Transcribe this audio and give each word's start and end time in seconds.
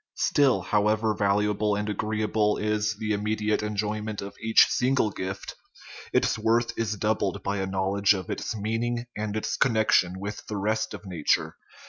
Still, 0.17 0.61
however 0.63 1.13
valuable 1.13 1.75
and 1.75 1.87
agreeable 1.87 2.57
is 2.57 2.95
the 2.95 3.13
immediate 3.13 3.61
enjoyment 3.61 4.19
of 4.19 4.33
each 4.41 4.65
single 4.67 5.11
gift, 5.11 5.53
its 6.11 6.39
worth 6.39 6.73
is 6.75 6.95
doubled 6.95 7.43
by 7.43 7.57
a 7.57 7.67
knowledge 7.67 8.15
of 8.15 8.27
its 8.27 8.55
meaning 8.55 9.05
and 9.15 9.35
its 9.37 9.55
connection 9.57 10.19
with 10.19 10.43
the 10.47 10.57
rest 10.57 10.95
of 10.95 11.05
nature. 11.05 11.55